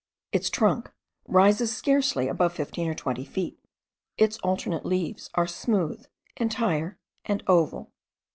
Its 0.31 0.49
trunk 0.49 0.91
rises 1.27 1.77
scarcely 1.77 2.27
above 2.27 2.53
fifteen 2.53 2.87
or 2.87 2.95
twenty 2.95 3.23
feet. 3.23 3.59
Its 4.17 4.39
alternate 4.39 4.83
leaves 4.83 5.29
are 5.35 5.45
smooth, 5.45 6.03
entire, 6.37 6.97
and 7.25 7.43
oval. 7.45 7.91